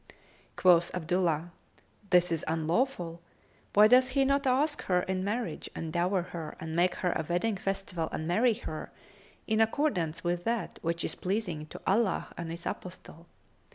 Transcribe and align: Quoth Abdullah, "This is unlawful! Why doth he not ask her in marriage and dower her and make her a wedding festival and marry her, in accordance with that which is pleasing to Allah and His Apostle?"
Quoth 0.55 0.91
Abdullah, 0.95 1.51
"This 2.09 2.31
is 2.31 2.43
unlawful! 2.47 3.21
Why 3.73 3.87
doth 3.87 4.09
he 4.09 4.25
not 4.25 4.47
ask 4.47 4.81
her 4.85 5.01
in 5.03 5.23
marriage 5.23 5.69
and 5.75 5.93
dower 5.93 6.23
her 6.23 6.55
and 6.59 6.75
make 6.75 6.95
her 6.95 7.11
a 7.11 7.23
wedding 7.29 7.55
festival 7.55 8.09
and 8.11 8.27
marry 8.27 8.55
her, 8.55 8.91
in 9.45 9.61
accordance 9.61 10.23
with 10.23 10.43
that 10.43 10.79
which 10.81 11.05
is 11.05 11.13
pleasing 11.13 11.67
to 11.67 11.79
Allah 11.85 12.33
and 12.35 12.49
His 12.49 12.65
Apostle?" 12.65 13.27